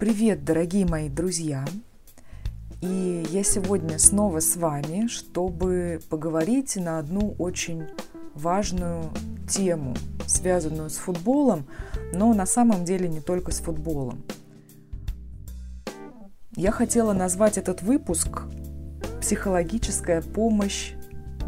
[0.00, 1.62] Привет, дорогие мои друзья!
[2.80, 7.86] И я сегодня снова с вами, чтобы поговорить на одну очень
[8.34, 9.10] важную
[9.46, 9.94] тему,
[10.26, 11.66] связанную с футболом,
[12.14, 14.22] но на самом деле не только с футболом.
[16.56, 18.44] Я хотела назвать этот выпуск
[19.20, 20.94] «Психологическая помощь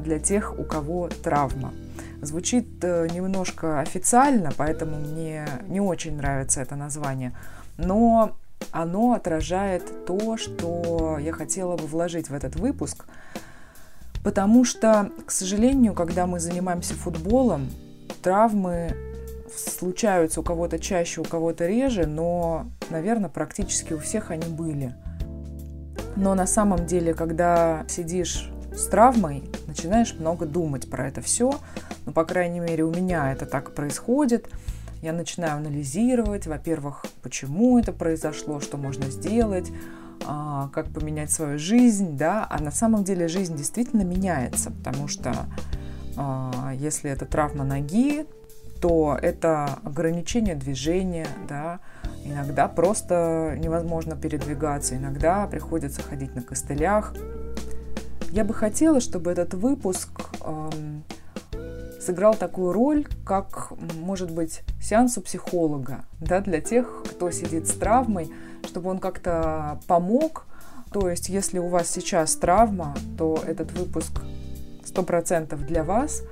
[0.04, 1.72] для тех, у кого травма».
[2.20, 7.32] Звучит э, немножко официально, поэтому мне не очень нравится это название,
[7.78, 8.36] но
[8.70, 13.04] оно отражает то, что я хотела бы вложить в этот выпуск,
[14.22, 17.70] потому что, к сожалению, когда мы занимаемся футболом,
[18.22, 18.94] травмы
[19.54, 24.94] случаются у кого-то чаще, у кого-то реже, но, наверное, практически у всех они были.
[26.16, 31.54] Но на самом деле, когда сидишь с травмой, начинаешь много думать про это все.
[32.06, 34.48] Ну, по крайней мере, у меня это так происходит.
[35.02, 39.68] Я начинаю анализировать, во-первых, почему это произошло, что можно сделать,
[40.24, 45.34] а, как поменять свою жизнь, да, а на самом деле жизнь действительно меняется, потому что
[46.16, 48.26] а, если это травма ноги,
[48.80, 51.80] то это ограничение движения, да,
[52.24, 57.12] иногда просто невозможно передвигаться, иногда приходится ходить на костылях,
[58.30, 60.08] я бы хотела, чтобы этот выпуск
[60.44, 61.02] эм,
[62.02, 67.72] сыграл такую роль, как, может быть, сеанс у психолога, да, для тех, кто сидит с
[67.72, 68.30] травмой,
[68.66, 70.46] чтобы он как-то помог.
[70.92, 74.20] То есть, если у вас сейчас травма, то этот выпуск
[74.84, 76.22] 100% для вас.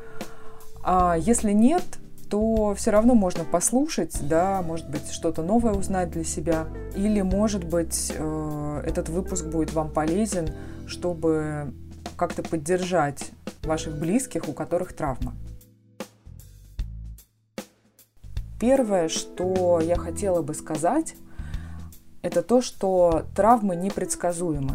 [0.82, 1.84] А если нет,
[2.28, 6.66] то все равно можно послушать, да, может быть, что-то новое узнать для себя.
[6.94, 10.48] Или, может быть, э, этот выпуск будет вам полезен,
[10.86, 11.72] чтобы
[12.16, 13.30] как-то поддержать
[13.62, 15.34] ваших близких, у которых травма.
[18.60, 21.14] Первое, что я хотела бы сказать,
[22.20, 24.74] это то, что травмы непредсказуемы.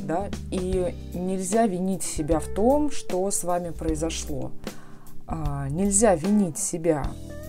[0.00, 0.28] Да?
[0.50, 4.50] И нельзя винить себя в том, что с вами произошло.
[5.28, 7.06] А, нельзя винить себя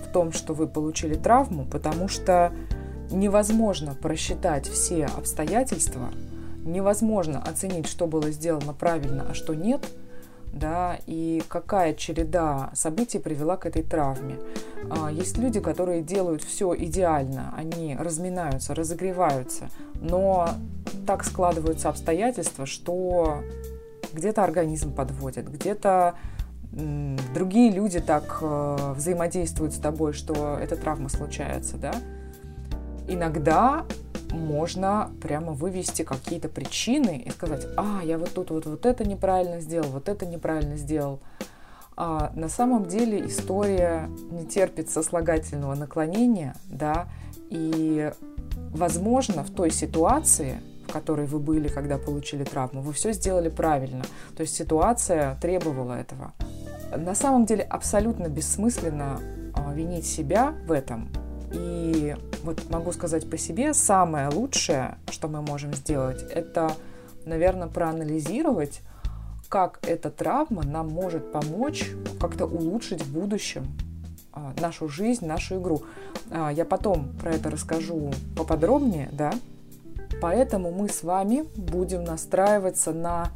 [0.08, 2.54] в том, что вы получили травму, потому что
[3.10, 6.10] невозможно просчитать все обстоятельства,
[6.64, 9.88] невозможно оценить, что было сделано правильно, а что нет,
[10.57, 14.38] да, и какая череда событий привела к этой травме.
[14.90, 19.69] А, есть люди, которые делают все идеально, они разминаются, разогреваются,
[20.01, 20.50] но
[21.06, 23.44] так складываются обстоятельства, что
[24.13, 26.16] где-то организм подводит, где-то
[27.34, 31.94] другие люди так э, взаимодействуют с тобой, что эта травма случается, да.
[33.07, 33.85] Иногда
[34.32, 39.60] можно прямо вывести какие-то причины и сказать, а, я вот тут вот, вот это неправильно
[39.62, 41.20] сделал, вот это неправильно сделал.
[41.96, 47.08] А на самом деле история не терпит сослагательного наклонения, да,
[47.50, 48.12] и,
[48.72, 54.04] возможно, в той ситуации, в которой вы были, когда получили травму, вы все сделали правильно.
[54.36, 56.34] То есть ситуация требовала этого.
[56.96, 59.20] На самом деле абсолютно бессмысленно
[59.54, 61.10] а, винить себя в этом,
[61.52, 66.74] и вот могу сказать по себе, самое лучшее, что мы можем сделать, это,
[67.25, 68.81] наверное, проанализировать,
[69.50, 73.66] как эта травма нам может помочь как-то улучшить в будущем
[74.34, 75.84] а, нашу жизнь, нашу игру.
[76.31, 79.34] А, я потом про это расскажу поподробнее, да.
[80.22, 83.30] Поэтому мы с вами будем настраиваться на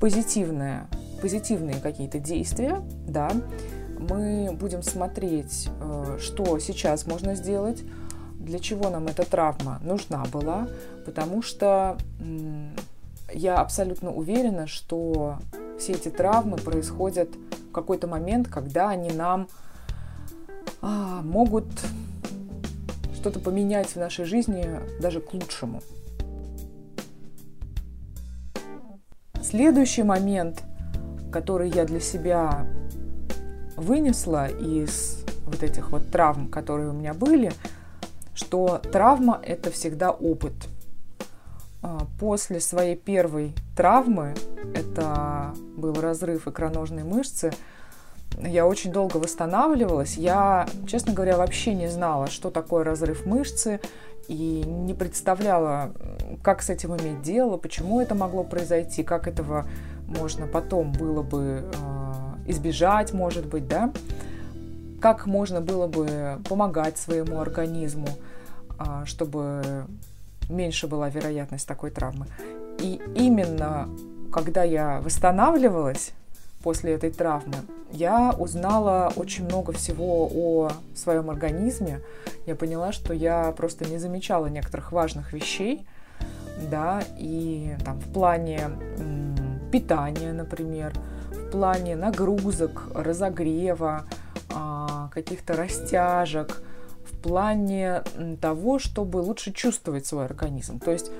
[0.00, 0.88] позитивное,
[1.22, 3.30] позитивные какие-то действия, да,
[3.98, 7.82] мы будем смотреть, э, что сейчас можно сделать,
[8.38, 10.68] для чего нам эта травма нужна была,
[11.04, 11.96] потому что
[13.32, 15.38] я абсолютно уверена, что
[15.78, 17.28] все эти травмы происходят
[17.68, 19.48] в какой-то момент, когда они нам
[20.80, 21.66] а, могут
[23.14, 25.82] что-то поменять в нашей жизни даже к лучшему.
[29.42, 30.62] Следующий момент,
[31.32, 32.66] который я для себя
[33.76, 37.52] вынесла из вот этих вот травм, которые у меня были,
[38.34, 40.54] что травма– это всегда опыт.
[41.82, 44.34] А, после своей первой травмы,
[44.74, 47.52] это был разрыв икроножной мышцы,
[48.38, 50.16] я очень долго восстанавливалась.
[50.16, 53.80] Я, честно говоря, вообще не знала, что такое разрыв мышцы,
[54.28, 55.92] и не представляла,
[56.42, 59.66] как с этим иметь дело, почему это могло произойти, как этого
[60.06, 62.05] можно потом было бы а,
[62.46, 63.92] избежать, может быть, да,
[65.00, 68.08] как можно было бы помогать своему организму,
[68.78, 69.86] а, чтобы
[70.48, 72.26] меньше была вероятность такой травмы.
[72.78, 73.88] И именно
[74.32, 76.12] когда я восстанавливалась
[76.62, 77.54] после этой травмы?
[77.92, 82.00] Я узнала очень много всего о своем организме.
[82.46, 85.86] Я поняла, что я просто не замечала некоторых важных вещей,
[86.70, 88.60] да, и там в плане
[89.70, 90.92] питания, например,
[91.46, 94.04] в плане нагрузок, разогрева,
[94.52, 96.62] а, каких-то растяжек,
[97.04, 98.02] в плане
[98.40, 100.80] того, чтобы лучше чувствовать свой организм.
[100.80, 101.10] То есть,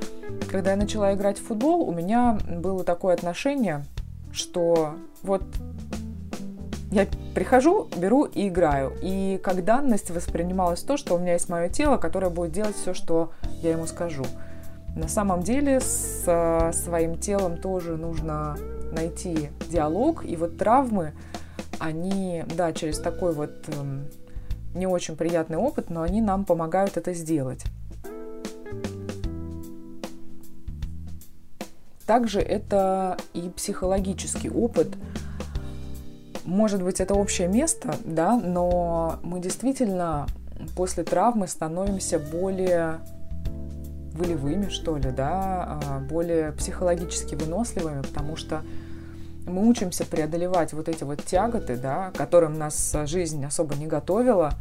[0.51, 3.85] когда я начала играть в футбол, у меня было такое отношение,
[4.33, 5.43] что вот
[6.91, 8.93] я прихожу, беру и играю.
[9.03, 12.95] И как данность воспринималось то, что у меня есть мое тело, которое будет делать все,
[12.95, 13.33] что
[13.63, 14.25] я ему скажу.
[14.97, 18.57] На самом деле с своим телом тоже нужно
[18.97, 20.25] найти диалог.
[20.25, 21.13] И вот травмы,
[21.79, 24.09] они, да, через такой вот эм,
[24.75, 27.65] не очень приятный опыт, но они нам помогают это сделать.
[32.07, 34.89] Также это и психологический опыт.
[36.45, 40.27] Может быть, это общее место, да, но мы действительно
[40.77, 43.01] после травмы становимся более
[44.13, 48.63] волевыми, что ли, да, а, более психологически выносливыми, потому что
[49.47, 54.55] мы учимся преодолевать вот эти вот тяготы, да, которым нас жизнь особо не готовила,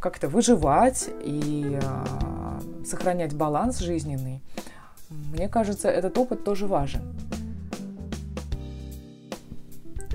[0.00, 4.42] как-то выживать и э, сохранять баланс жизненный.
[5.08, 7.02] Мне кажется, этот опыт тоже важен.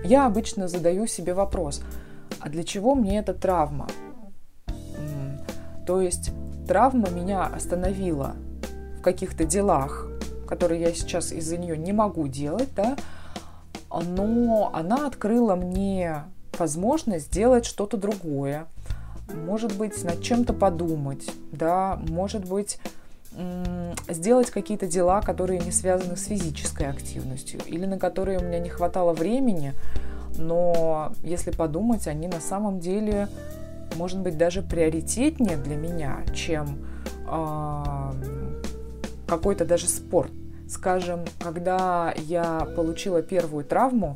[0.04, 1.82] Я обычно задаю себе вопрос,
[2.40, 3.88] а для чего мне эта травма?
[5.86, 6.32] То есть
[6.68, 8.36] травма меня остановила
[9.00, 10.08] в каких-то делах,
[10.48, 12.96] которые я сейчас из-за нее не могу делать, да,
[14.04, 16.24] но она открыла мне
[16.58, 18.68] возможность сделать что-то другое,
[19.34, 22.80] может быть, над чем-то подумать, да, может быть,
[24.08, 28.70] сделать какие-то дела, которые не связаны с физической активностью или на которые у меня не
[28.70, 29.74] хватало времени,
[30.38, 33.28] но если подумать, они на самом деле,
[33.96, 36.86] может быть, даже приоритетнее для меня, чем
[37.28, 38.12] э,
[39.28, 40.32] какой-то даже спорт.
[40.70, 44.16] Скажем, когда я получила первую травму,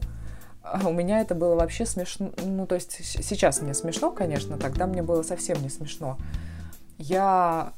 [0.84, 2.32] у меня это было вообще смешно.
[2.44, 6.18] Ну, то есть сейчас мне смешно, конечно, тогда мне было совсем не смешно.
[6.98, 7.74] Я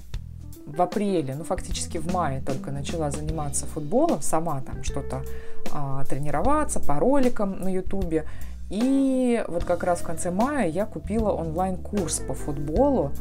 [0.66, 5.24] в апреле, ну фактически в мае только начала заниматься футболом, сама там что-то
[5.72, 8.26] а, тренироваться по роликам на ютубе.
[8.70, 13.12] И вот как раз в конце мая я купила онлайн-курс по футболу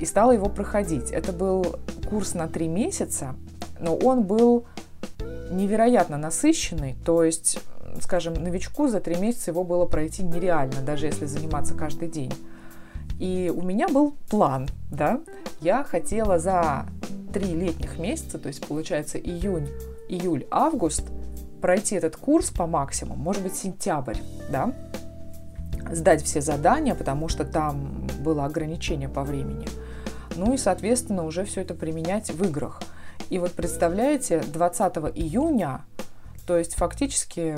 [0.00, 1.10] и стала его проходить.
[1.10, 1.76] Это был
[2.08, 3.36] курс на три месяца,
[3.82, 4.64] но он был
[5.50, 7.58] невероятно насыщенный, то есть,
[8.00, 12.32] скажем, новичку за три месяца его было пройти нереально, даже если заниматься каждый день.
[13.18, 15.20] И у меня был план, да,
[15.60, 16.86] я хотела за
[17.34, 19.68] три летних месяца, то есть получается июнь,
[20.08, 21.02] июль, август,
[21.60, 24.18] пройти этот курс по максимуму, может быть сентябрь,
[24.50, 24.72] да,
[25.92, 29.66] сдать все задания, потому что там было ограничение по времени.
[30.36, 32.80] Ну и, соответственно, уже все это применять в играх.
[33.30, 35.82] И вот представляете, 20 июня,
[36.46, 37.56] то есть фактически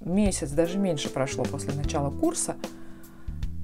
[0.00, 2.56] месяц, даже меньше прошло после начала курса,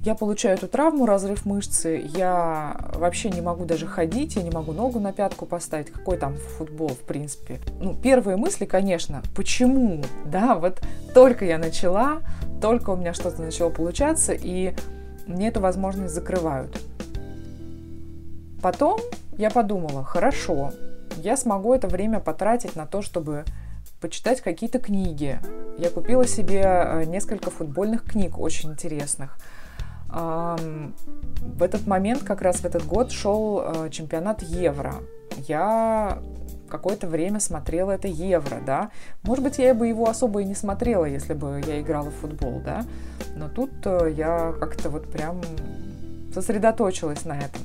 [0.04, 4.72] я получаю эту травму, разрыв мышцы, я вообще не могу даже ходить, я не могу
[4.72, 5.90] ногу на пятку поставить.
[5.90, 7.60] Какой там футбол, в принципе?
[7.80, 10.02] Ну, первые мысли, конечно, почему?
[10.24, 10.80] Да, вот
[11.14, 12.20] только я начала,
[12.62, 14.74] только у меня что-то начало получаться, и
[15.26, 16.80] мне эту возможность закрывают.
[18.62, 19.00] Потом
[19.36, 20.72] я подумала, хорошо,
[21.18, 23.44] я смогу это время потратить на то, чтобы
[24.00, 25.38] почитать какие-то книги.
[25.78, 29.38] Я купила себе э, несколько футбольных книг очень интересных–
[30.10, 34.96] в этот момент, как раз в этот год, шел э, чемпионат Евро.
[35.46, 36.18] Я
[36.70, 38.90] какое-то время смотрела это Евро, да.
[39.22, 42.60] Может быть, я бы его особо и не смотрела, если бы я играла в футбол,
[42.64, 42.84] да.
[43.36, 45.42] Но тут э, я как-то вот прям
[46.32, 47.62] сосредоточилась на этом.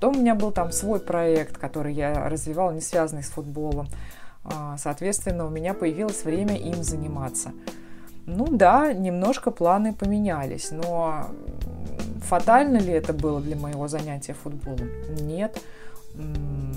[0.00, 3.86] Потом у меня был там свой проект, который я развивала, не связанный с футболом.
[4.44, 7.52] А, соответственно, у меня появилось время им заниматься.
[8.24, 11.26] Ну да, немножко планы поменялись, но
[12.22, 14.88] фатально ли это было для моего занятия футболом?
[15.20, 15.60] Нет.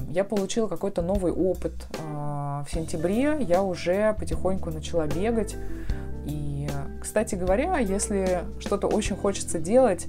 [0.09, 1.71] Я получила какой-то новый опыт.
[2.05, 5.55] А, в сентябре я уже потихоньку начала бегать.
[6.25, 6.67] И,
[7.01, 10.07] кстати говоря, если что-то очень хочется делать,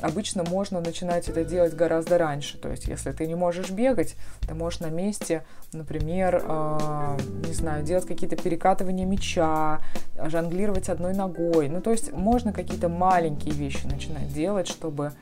[0.00, 2.58] обычно можно начинать это делать гораздо раньше.
[2.58, 7.84] То есть, если ты не можешь бегать, ты можешь на месте, например, э, не знаю,
[7.84, 9.80] делать какие-то перекатывания мяча,
[10.16, 11.68] жонглировать одной ногой.
[11.68, 15.12] Ну, то есть, можно какие-то маленькие вещи начинать делать, чтобы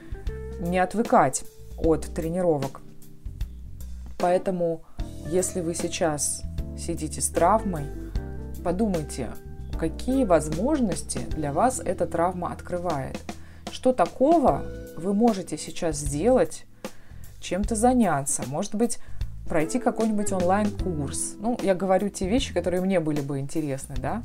[0.61, 1.45] не отвыкать
[1.78, 2.80] от тренировок.
[4.18, 4.83] Поэтому,
[5.30, 6.42] если вы сейчас
[6.78, 7.85] сидите с травмой,
[8.64, 9.28] подумайте,
[9.78, 13.18] какие возможности для вас эта травма открывает.
[13.76, 14.62] Что такого
[14.97, 16.64] вы можете сейчас сделать,
[17.40, 18.97] чем-то заняться, может быть,
[19.47, 21.35] пройти какой-нибудь онлайн-курс.
[21.38, 24.23] Ну, я говорю те вещи, которые мне были бы интересны, да.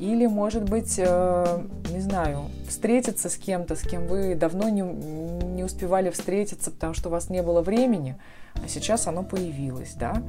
[0.00, 5.62] Или, может быть, э, не знаю, встретиться с кем-то, с кем вы давно не, не
[5.62, 8.16] успевали встретиться, потому что у вас не было времени,
[8.54, 10.20] а сейчас оно появилось, да.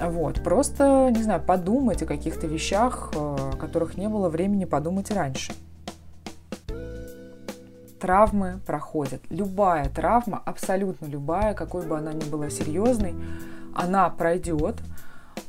[0.00, 5.12] Вот, просто, не знаю, подумать о каких-то вещах, э, о которых не было времени подумать
[5.12, 5.52] раньше.
[8.04, 9.22] Травмы проходят.
[9.30, 13.14] Любая травма, абсолютно любая, какой бы она ни была серьезной,
[13.74, 14.76] она пройдет,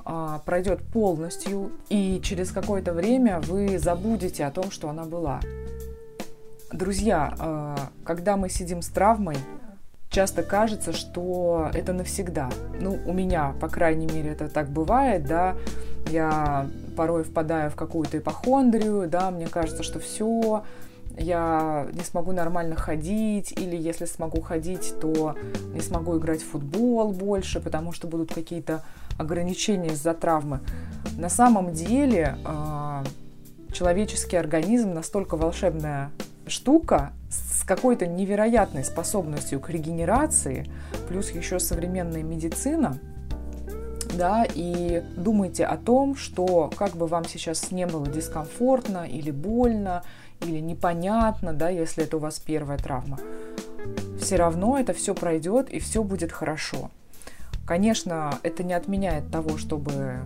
[0.06, 5.42] а, пройдет полностью, и через какое-то время вы забудете о том, что она была.
[6.72, 9.36] Друзья, а, когда мы сидим с травмой,
[10.10, 12.50] часто кажется, что это навсегда.
[12.80, 15.58] Ну, у меня, по крайней мере, это так бывает, да.
[16.08, 20.64] Я порой впадаю в какую-то ипохондрию, да, мне кажется, что все,
[21.18, 25.36] я не смогу нормально ходить, или если смогу ходить, то
[25.74, 28.84] не смогу играть в футбол больше, потому что будут какие-то
[29.18, 30.60] ограничения из-за травмы.
[31.18, 33.04] На самом деле а,
[33.74, 36.12] человеческий организм настолько волшебная
[36.48, 40.70] штука с какой-то невероятной способностью к регенерации,
[41.08, 43.00] плюс еще современная медицина,
[44.16, 50.04] да, и думайте о том, что как бы вам сейчас не было дискомфортно или больно,
[50.42, 53.20] или непонятно, да, если это у вас первая травма,
[54.20, 56.90] все равно это все пройдет и все будет хорошо.
[57.66, 60.20] Конечно, это не отменяет того, чтобы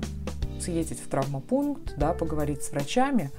[0.60, 3.32] съездить в травмопункт, да, поговорить с врачами,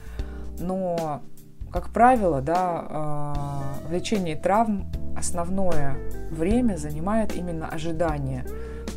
[0.59, 1.23] но,
[1.71, 5.97] как правило, да, в лечении травм основное
[6.31, 8.47] время занимает именно ожидание,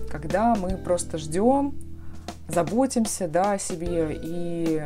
[0.10, 1.76] когда мы просто ждем,
[2.48, 4.84] заботимся да, о себе и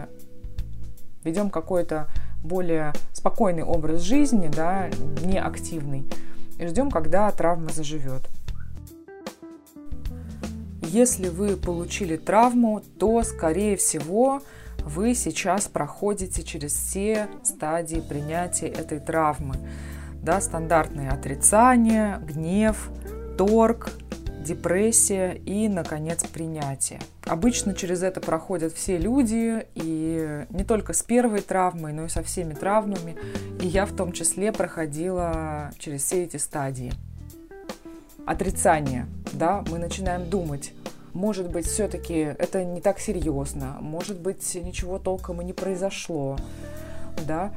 [1.24, 2.08] ведем какой-то
[2.44, 4.90] более спокойный образ жизни, да,
[5.24, 6.06] не активный,
[6.60, 8.30] и ждем, когда травма заживет.
[10.82, 14.42] Если вы получили травму, то, скорее всего,
[14.86, 19.56] вы сейчас проходите через все стадии принятия этой травмы.
[20.22, 22.90] Да, стандартные отрицание, гнев,
[23.38, 23.92] торг,
[24.48, 27.00] депрессия и, наконец, принятие.
[27.26, 32.24] Обычно через это проходят все люди, и не только с первой травмой, но и со
[32.24, 33.16] всеми травмами.
[33.62, 36.92] И я в том числе проходила через все эти стадии.
[38.26, 39.06] Отрицание.
[39.34, 40.74] Да, мы начинаем думать,
[41.14, 46.38] может быть, все-таки это не так серьезно, может быть, ничего толком и не произошло,
[47.26, 47.52] да.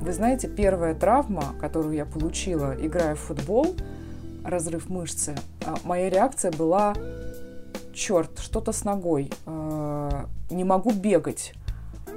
[0.00, 3.76] Вы знаете, первая травма, которую я получила, играя в футбол,
[4.46, 5.34] разрыв мышцы,
[5.64, 6.94] а, моя реакция была,
[7.92, 11.54] черт, что-то с ногой, а, не могу бегать.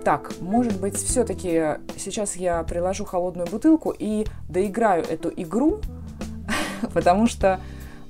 [0.03, 5.79] Так, может быть, все-таки сейчас я приложу холодную бутылку и доиграю эту игру,
[6.93, 7.59] потому что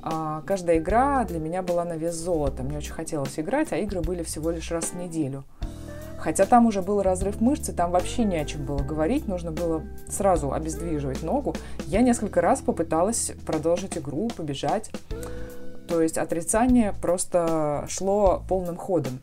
[0.01, 2.63] а, каждая игра для меня была на вес золота.
[2.63, 5.43] Мне очень хотелось играть, а игры были всего лишь раз в неделю.
[6.19, 9.83] Хотя там уже был разрыв мышцы, там вообще не о чем было говорить, нужно было
[10.09, 11.55] сразу обездвиживать ногу.
[11.85, 14.91] Я несколько раз попыталась продолжить игру, побежать.
[15.87, 19.19] То есть отрицание просто шло полным ходом.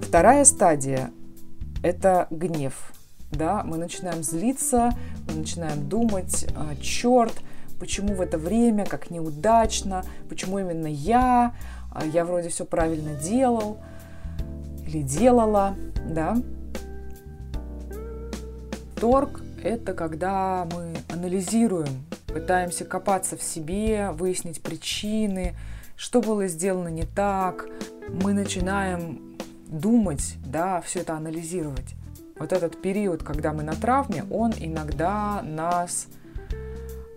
[0.00, 1.10] Вторая стадия–
[1.82, 2.92] это гнев.
[3.32, 4.92] Да, мы начинаем злиться,
[5.28, 7.34] мы начинаем думать, «А, черт,
[7.80, 11.52] почему в это время, как неудачно, почему именно я,
[11.90, 13.78] «А, я вроде все правильно делал–
[14.94, 15.74] или делала,
[16.08, 16.36] да.
[18.96, 25.54] Торг– это когда мы анализируем, пытаемся копаться в себе, выяснить причины,
[25.96, 27.66] что было сделано не так.
[28.08, 29.36] Мы начинаем
[29.66, 31.94] думать, да, все это анализировать.
[32.38, 36.06] Вот этот период, когда мы на травме, он иногда нас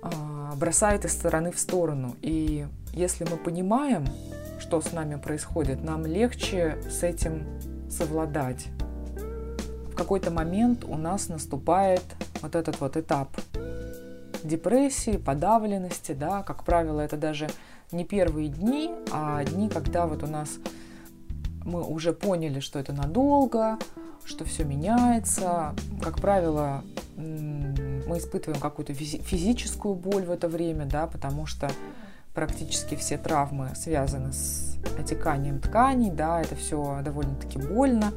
[0.04, 0.10] э,
[0.56, 2.16] бросает из стороны в сторону.
[2.22, 4.06] И если мы понимаем,
[4.68, 7.46] что с нами происходит, нам легче с этим
[7.90, 8.68] совладать.
[9.90, 12.04] В какой-то момент у нас наступает
[12.42, 13.30] вот этот вот этап
[14.44, 17.48] депрессии, подавленности, да, как правило, это даже
[17.94, 20.58] не первые дни, а дни, когда вот у нас
[21.64, 23.78] мы уже поняли, что это надолго,
[24.26, 25.76] что все меняется.
[26.02, 26.84] Как правило,
[27.16, 31.72] мы испытываем какую-то физическую боль в это время, да, потому что
[32.38, 38.14] практически все травмы связаны с отеканием тканей, да, это все довольно-таки больно.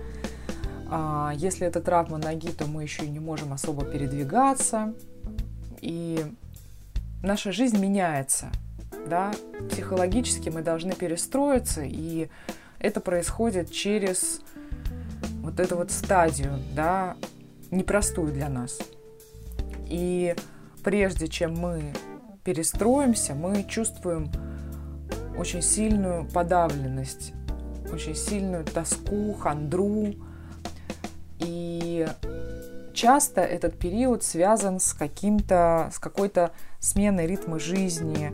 [0.91, 4.93] А если это травма ноги, то мы еще и не можем особо передвигаться.
[5.81, 6.23] И
[7.23, 8.51] наша жизнь меняется,
[9.09, 9.33] да,
[9.71, 12.29] психологически мы должны перестроиться, и
[12.79, 14.43] это происходит через
[15.41, 17.17] вот эту вот стадию, да,
[17.71, 18.81] непростую для нас.
[19.87, 20.37] И
[20.85, 21.95] прежде чем мы
[22.45, 24.31] перестроимся, мы чувствуем
[25.37, 27.33] очень сильную подавленность,
[27.93, 30.15] очень сильную тоску, хандру.
[31.39, 32.07] И
[32.93, 38.33] часто этот период связан с каким-то, с какой-то сменой ритма жизни,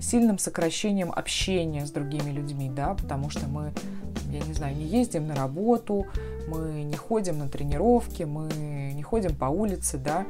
[0.00, 3.72] сильным сокращением общения с другими людьми, да, потому что мы,
[4.30, 6.06] я не знаю, не ездим на работу,
[6.48, 8.48] мы не ходим на тренировки, мы
[8.94, 10.24] не ходим по улице, да,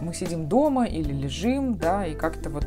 [0.00, 2.66] мы сидим дома или лежим, да, и как-то вот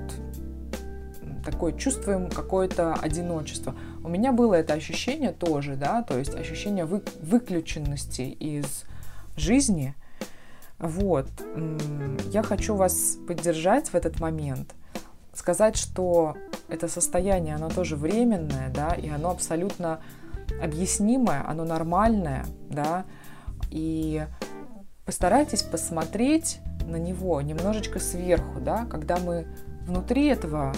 [1.43, 3.75] такое чувствуем какое-то одиночество.
[4.03, 8.83] У меня было это ощущение тоже, да, то есть ощущение вы, выключенности из
[9.35, 9.95] жизни.
[10.77, 11.27] Вот.
[12.31, 14.73] Я хочу вас поддержать в этот момент,
[15.33, 16.35] сказать, что
[16.67, 20.01] это состояние, оно тоже временное, да, и оно абсолютно
[20.61, 23.05] объяснимое, оно нормальное, да,
[23.69, 24.25] и
[25.05, 26.59] постарайтесь посмотреть
[26.91, 29.47] на него немножечко сверху, да, когда мы
[29.85, 30.73] внутри этого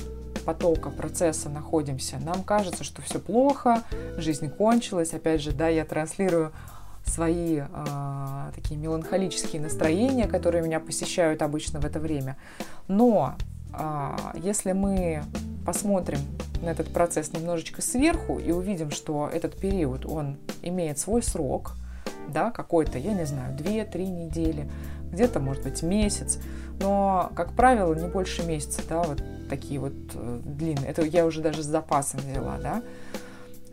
[0.46, 3.84] потока, процесса находимся, нам кажется, что все плохо,
[4.18, 5.14] жизнь кончилась.
[5.14, 6.52] Опять же, да, я транслирую
[7.06, 12.38] свои э, такие меланхолические настроения, которые меня посещают обычно в это время.
[12.88, 13.36] Но
[13.74, 15.24] э, если мы
[15.66, 16.20] посмотрим
[16.62, 21.74] на этот процесс немножечко сверху и увидим, что этот период, он имеет свой срок,
[22.30, 24.70] да, какой-то, я не знаю, 2-3 недели,
[25.14, 26.40] где-то, может быть, месяц,
[26.80, 30.88] но, как правило, не больше месяца, да, вот такие вот э, длинные.
[30.88, 32.84] Это я уже даже с запасом взяла, да.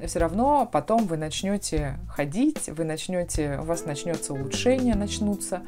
[0.07, 5.63] Все равно потом вы начнете ходить, вы начнете, у вас начнется улучшение, начнутся.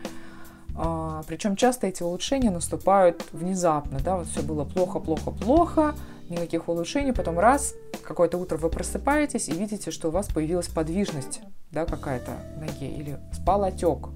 [0.75, 5.95] А, причем часто эти улучшения наступают внезапно, да, вот все было плохо, плохо, плохо,
[6.31, 11.41] никаких улучшений, потом раз, какое-то утро вы просыпаетесь и видите, что у вас появилась подвижность,
[11.71, 14.09] да, какая-то ноге, или спал отек.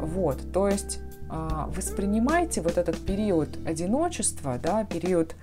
[0.00, 5.34] Вот, то есть а, воспринимайте вот этот период одиночества, да, период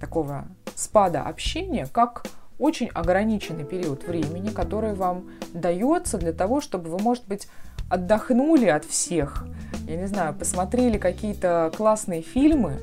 [0.00, 2.26] такого спада общения, как
[2.58, 7.48] очень ограниченный период времени, который вам дается для того, чтобы вы, может быть,
[7.90, 9.46] отдохнули от всех,
[9.86, 12.78] я не знаю, посмотрели какие-то классные фильмы,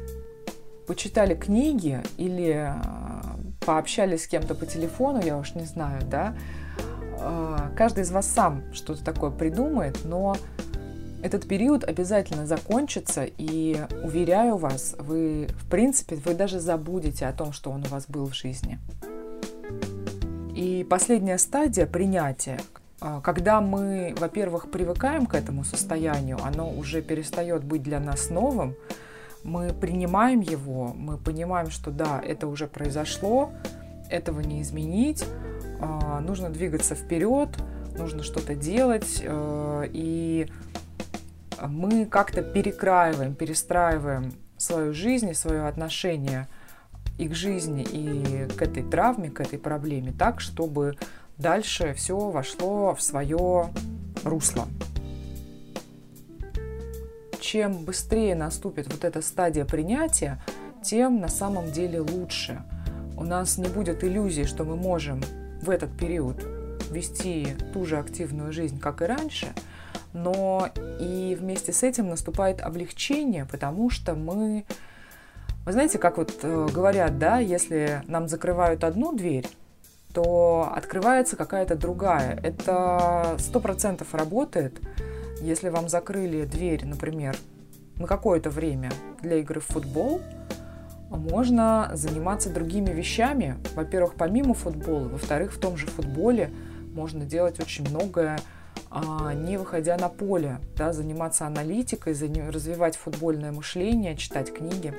[0.87, 6.35] почитали книги или а, пообщались с кем-то по телефону, я уж не знаю, да,
[7.75, 10.35] каждый из вас сам что-то такое придумает, но
[11.23, 17.53] этот период обязательно закончится, и уверяю вас, вы, в принципе, вы даже забудете о том,
[17.53, 18.77] что он у вас был в жизни.
[20.53, 22.59] И последняя стадия принятия,
[22.99, 28.75] а, когда мы, во-первых, привыкаем к этому состоянию, оно уже перестает быть для нас новым,
[29.45, 33.51] мы принимаем его, мы понимаем, что да, это уже произошло,
[34.09, 35.25] этого не изменить,
[36.21, 37.49] нужно двигаться вперед,
[37.97, 40.47] нужно что-то делать, э, и
[41.67, 46.47] мы как-то перекраиваем, перестраиваем свою жизнь и свое отношение
[47.17, 50.97] и к жизни, и к этой травме, к этой проблеме так, чтобы
[51.37, 53.69] дальше все вошло в свое
[54.23, 54.67] русло.
[57.39, 60.41] Чем быстрее наступит вот эта стадия принятия,
[60.83, 62.63] тем на самом деле лучше.
[63.15, 65.21] У нас не будет иллюзии, что мы можем
[65.63, 66.45] в этот период
[66.91, 69.53] вести ту же активную жизнь, как и раньше,
[70.11, 74.65] но и вместе с этим наступает облегчение, потому что мы,
[75.65, 79.47] вы знаете, как вот э, говорят, да, если нам закрывают одну дверь,
[80.13, 82.39] то открывается какая-то другая.
[82.43, 84.79] Это сто процентов работает,
[85.41, 87.35] если вам закрыли дверь, например,
[87.95, 90.21] на какое-то время для игры в футбол–
[91.17, 93.57] можно заниматься другими вещами.
[93.75, 96.51] Во-первых, помимо футбола, во-вторых, в том же футболе
[96.93, 98.39] можно делать очень многое,
[98.89, 102.13] а, не выходя на поле, да, заниматься аналитикой,
[102.49, 104.93] развивать футбольное мышление, читать книги.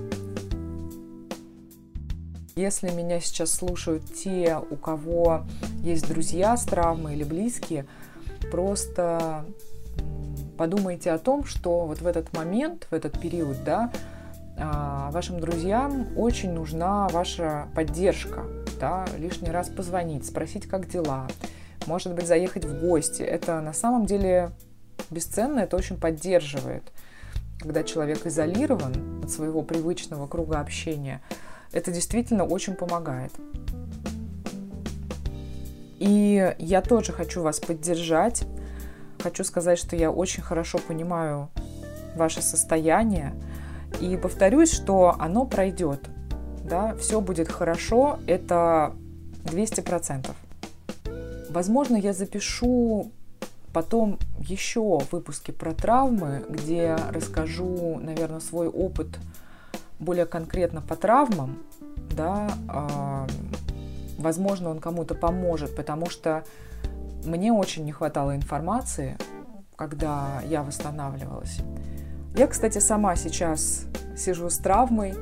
[2.56, 5.44] Если меня сейчас слушают те, у кого
[5.82, 7.86] есть друзья с травмой или близкие,
[8.52, 9.44] просто
[10.56, 14.13] подумайте о том, что вот в этот момент, в этот период, да, а,
[14.56, 18.44] вашим друзьям очень нужна ваша поддержка.
[18.80, 19.06] Да?
[19.18, 21.26] Лишний раз позвонить, спросить, как дела.
[21.86, 23.22] Может быть, заехать в гости.
[23.22, 24.52] Это на самом деле
[25.10, 26.82] бесценно, это очень поддерживает.
[27.60, 31.20] Когда человек изолирован от своего привычного круга общения,
[31.72, 33.32] это действительно очень помогает.
[35.98, 38.44] И я тоже хочу вас поддержать.
[39.22, 41.48] Хочу сказать, что я очень хорошо понимаю
[42.14, 43.34] ваше состояние.
[44.00, 46.08] И повторюсь, что оно пройдет.
[46.64, 48.18] Да, все будет хорошо.
[48.26, 48.94] Это
[49.44, 50.30] 200%.
[51.50, 53.12] Возможно, я запишу
[53.72, 59.18] потом еще выпуски про травмы, где расскажу, наверное, свой опыт
[59.98, 61.58] более конкретно по травмам,
[62.10, 63.26] да, э,
[64.18, 66.44] возможно, он кому-то поможет, потому что
[67.24, 69.16] мне очень не хватало информации,
[69.76, 71.58] когда я восстанавливалась.
[72.34, 73.84] Я, кстати, сама сейчас
[74.16, 75.14] сижу с травмой,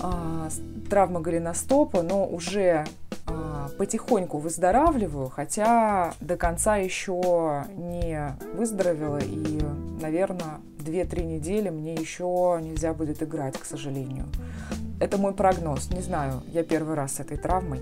[0.00, 0.48] э,
[0.88, 2.84] травма голеностопа, но уже
[3.26, 9.60] э, потихоньку выздоравливаю, хотя до конца еще не выздоровела и,
[10.00, 14.26] наверное, 2-3 недели мне еще нельзя будет играть, к сожалению.
[15.00, 15.90] Это мой прогноз.
[15.90, 17.80] Не знаю, я первый раз с этой травмой.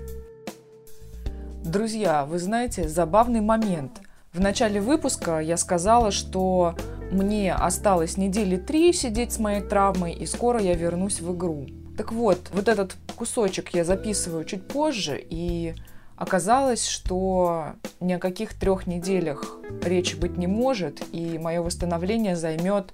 [1.63, 4.01] Друзья, вы знаете, забавный момент.
[4.33, 6.75] В начале выпуска я сказала, что
[7.13, 11.67] мне осталось недели три сидеть с моей травмой, и скоро я вернусь в игру.
[11.97, 15.75] Так вот, вот этот кусочек я записываю чуть позже, и
[16.15, 22.93] оказалось, что ни о каких трех неделях речи быть не может, и мое восстановление займет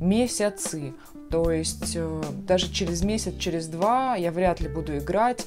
[0.00, 0.94] месяцы.
[1.30, 5.46] То есть э, даже через месяц, через два я вряд ли буду играть.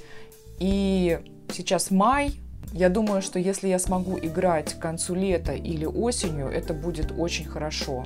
[0.60, 1.20] И
[1.52, 2.34] сейчас май.
[2.76, 7.46] Я думаю, что если я смогу играть к концу лета или осенью, это будет очень
[7.46, 8.04] хорошо.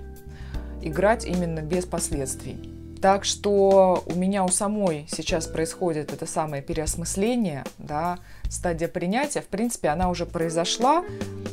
[0.84, 2.72] Играть именно без последствий.
[3.02, 9.42] Так что у меня у самой сейчас происходит это самое переосмысление, да, стадия принятия.
[9.42, 11.04] В принципе, она уже произошла.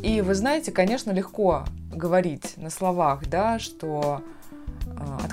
[0.02, 4.20] И вы знаете, конечно, легко говорить на словах, да, что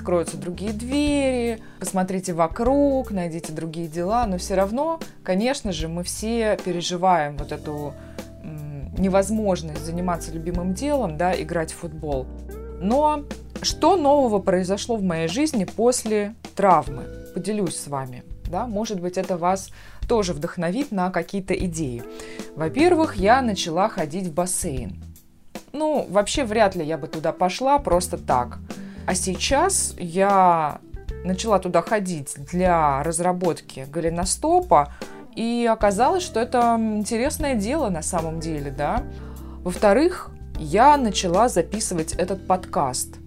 [0.04, 6.58] откроются другие двери, посмотрите вокруг, найдите другие дела, но все равно, конечно же, мы все
[6.62, 7.94] переживаем вот эту
[8.98, 12.26] невозможность заниматься любимым делом, да, играть в футбол.
[12.82, 13.24] Но
[13.62, 17.04] что нового произошло в моей жизни после травмы?
[17.34, 18.24] Поделюсь с вами.
[18.50, 18.66] Да?
[18.66, 19.70] Может быть, это вас
[20.06, 22.04] тоже вдохновит на какие-то идеи.
[22.54, 25.02] Во-первых, я начала ходить в бассейн.
[25.72, 28.58] Ну, вообще вряд ли я бы туда пошла просто так.
[29.06, 30.80] А сейчас я
[31.24, 34.92] начала туда ходить для разработки голеностопа,
[35.36, 39.02] и оказалось, что это интересное дело на самом деле, да.
[39.62, 43.16] Во-вторых, я начала записывать этот подкаст–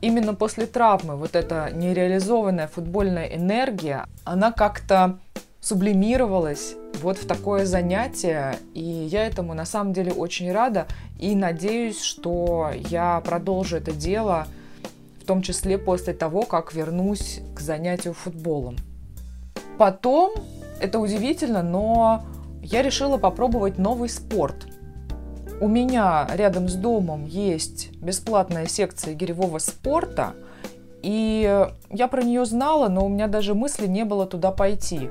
[0.00, 5.18] именно после травмы вот эта нереализованная футбольная энергия, она как-то
[5.60, 10.86] сублимировалась вот в такое занятие, и я этому на самом деле очень рада,
[11.18, 14.46] и надеюсь, что я продолжу это дело,
[15.26, 18.76] том числе после того, как вернусь к занятию футболом.
[19.78, 20.32] Потом,
[20.80, 22.24] это удивительно, но
[22.62, 24.66] я решила попробовать новый спорт–
[25.58, 30.34] у меня рядом с домом есть бесплатная секция гиревого спорта,
[31.02, 35.08] и я про нее знала, но у меня даже мысли не было туда пойти.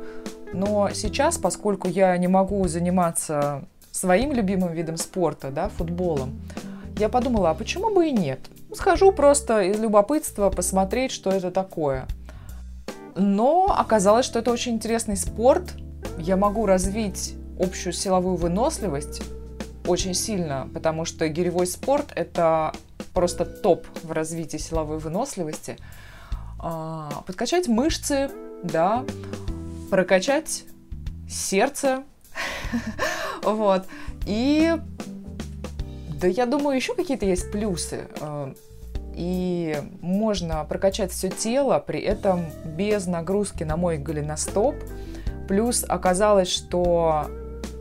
[0.53, 6.39] Но сейчас, поскольку я не могу заниматься своим любимым видом спорта, да, футболом,
[6.97, 8.39] я подумала, а почему бы и нет?
[8.73, 12.07] Схожу просто из любопытства посмотреть, что это такое.
[13.15, 15.73] Но оказалось, что это очень интересный спорт.
[16.17, 19.21] Я могу развить общую силовую выносливость,
[19.87, 22.73] очень сильно, потому что гиревой спорт– это
[23.13, 25.77] просто топ в развитии силовой выносливости.
[26.59, 28.29] А, подкачать мышцы,
[28.63, 29.05] да,
[29.89, 30.63] прокачать
[31.29, 32.03] сердце,
[33.43, 33.85] вот.
[34.25, 34.75] И
[36.19, 38.07] да, я думаю, еще какие-то есть плюсы.
[38.21, 38.53] А,
[39.13, 44.75] и можно прокачать все тело, при этом без нагрузки на мой голеностоп.
[45.47, 47.27] Плюс оказалось, что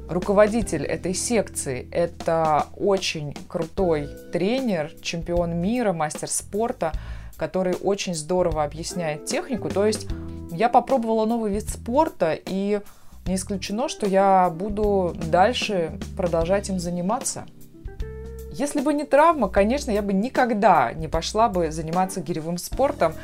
[0.08, 6.92] руководитель этой секции– это очень крутой тренер, чемпион мира, мастер спорта,
[7.36, 9.70] который очень здорово объясняет технику.
[9.70, 10.06] То есть
[10.52, 12.80] я попробовала новый вид спорта, и
[13.26, 17.46] не исключено, что я буду дальше продолжать им заниматься.
[18.56, 23.14] Если бы не травма, конечно, я бы никогда не пошла бы заниматься гиревым спортом,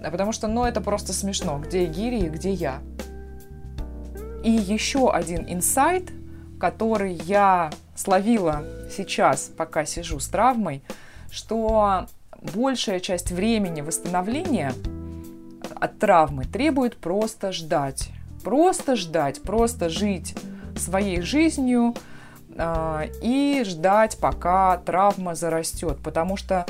[0.00, 2.78] потому что, ну, это просто смешно, где гири и где я.
[4.44, 6.12] И еще один инсайт,
[6.60, 8.62] который я словила
[8.96, 10.84] сейчас, пока сижу с травмой,
[11.32, 12.06] что
[12.54, 14.72] большая часть времени восстановления
[15.74, 18.10] от травмы требует просто ждать.
[18.44, 20.36] Просто ждать, просто жить
[20.76, 21.96] своей жизнью
[22.58, 25.98] и ждать, пока травма зарастет.
[26.02, 26.66] Потому что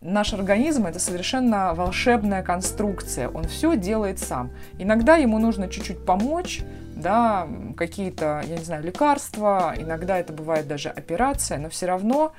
[0.00, 3.28] наш организм это совершенно волшебная конструкция.
[3.28, 4.50] Он все делает сам.
[4.78, 6.62] Иногда ему нужно чуть-чуть помочь,
[6.94, 7.46] да,
[7.76, 12.32] какие-то, я не знаю, лекарства, иногда это бывает даже операция, но все равно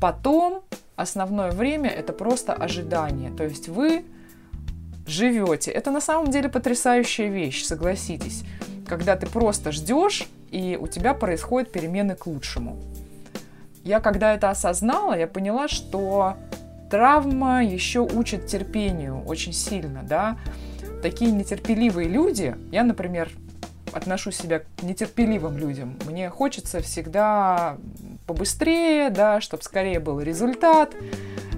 [0.00, 0.62] потом
[0.94, 3.30] основное время это просто ожидание.
[3.30, 4.04] То есть вы
[5.06, 5.70] живете.
[5.70, 8.44] Это на самом деле потрясающая вещь, согласитесь.
[8.86, 12.76] Когда ты просто ждешь, и у тебя происходят перемены к лучшему.
[13.84, 16.36] Я когда это осознала, я поняла, что
[16.90, 20.36] травма еще учит терпению очень сильно, да.
[21.02, 23.30] Такие нетерпеливые люди, я, например,
[23.92, 25.96] отношу себя к нетерпеливым людям.
[26.06, 27.76] Мне хочется всегда
[28.26, 30.94] побыстрее, да, чтобы скорее был результат.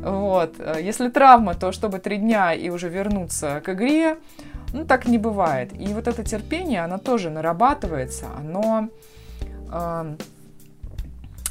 [0.03, 0.55] Вот.
[0.81, 4.17] Если травма, то чтобы три дня и уже вернуться к игре.
[4.73, 5.73] Ну, так не бывает.
[5.79, 8.89] И вот это терпение, оно тоже нарабатывается, оно...
[9.73, 10.17] Э,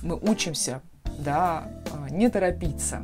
[0.02, 0.82] мы учимся,
[1.18, 3.02] да, э, не торопиться.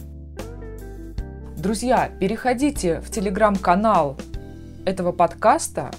[1.57, 4.17] Друзья, переходите в телеграм-канал
[4.85, 5.91] этого подкаста.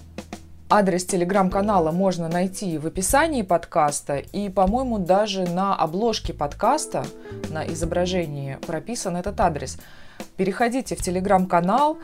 [0.69, 7.05] Адрес телеграм-канала можно найти в описании подкаста и, по-моему, даже на обложке подкаста,
[7.51, 9.79] на изображении прописан этот адрес.
[10.37, 11.99] Переходите в телеграм-канал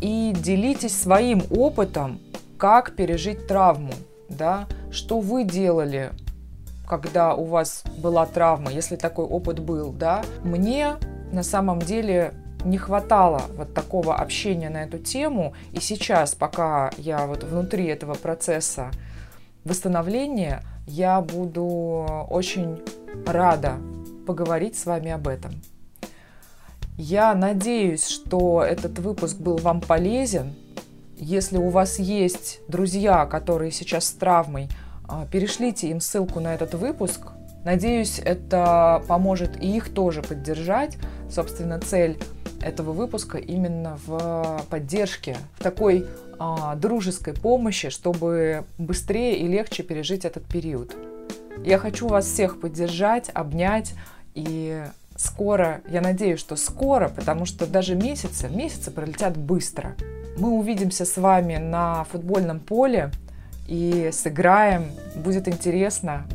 [0.00, 2.20] и делитесь своим опытом,
[2.58, 3.92] как пережить травму,
[4.28, 6.10] да, что вы делали,
[6.88, 10.24] когда у вас была травма, если такой опыт был, да.
[10.42, 10.94] Мне
[11.32, 12.32] на самом деле
[12.64, 15.54] не хватало вот такого общения на эту тему.
[15.72, 18.90] И сейчас, пока я вот внутри этого процесса
[19.64, 22.80] восстановления, я буду очень
[23.26, 23.74] рада
[24.26, 25.52] поговорить с вами об этом.
[26.98, 30.54] Я надеюсь, что этот выпуск был вам полезен.
[31.18, 34.68] Если у вас есть друзья, которые сейчас с травмой,
[35.06, 37.20] а, перешлите им ссылку на этот выпуск.
[37.64, 40.96] Надеюсь, это поможет и их тоже поддержать.
[41.30, 42.18] Собственно, цель
[42.62, 46.06] этого выпуска именно в поддержке, в такой
[46.38, 50.96] а, дружеской помощи, чтобы быстрее и легче пережить этот период.
[51.62, 53.94] Я хочу вас всех поддержать, обнять
[54.34, 54.82] и
[55.16, 59.94] скоро, я надеюсь, что скоро, потому что даже месяцы, месяцы пролетят быстро.
[60.38, 63.10] Мы увидимся с вами на футбольном поле
[63.66, 66.26] и сыграем, будет интересно.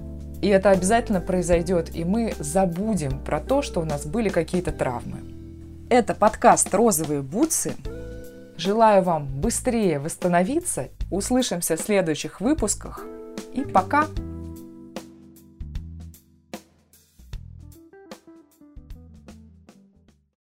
[0.41, 5.20] И это обязательно произойдет, и мы забудем про то, что у нас были какие-то травмы.
[5.89, 7.76] Это подкаст «Розовые бутсы».
[8.58, 10.89] Желаю вам быстрее восстановиться.
[11.10, 13.06] Услышимся в следующих выпусках.
[13.54, 14.08] И пока!